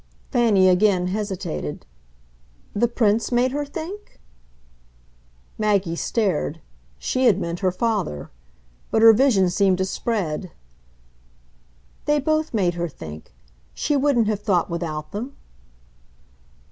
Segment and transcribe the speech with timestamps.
[0.31, 1.85] Fanny again hesitated.
[2.73, 4.19] "The Prince made her think?"
[5.59, 6.59] Maggie stared
[6.97, 8.31] she had meant her father.
[8.89, 10.49] But her vision seemed to spread.
[12.05, 13.35] "They both made her think.
[13.75, 15.35] She wouldn't have thought without them."